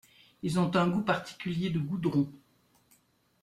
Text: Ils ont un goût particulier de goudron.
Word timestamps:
Ils 0.41 0.59
ont 0.59 0.75
un 0.77 0.87
goût 0.87 1.03
particulier 1.03 1.69
de 1.69 1.77
goudron. 1.77 2.27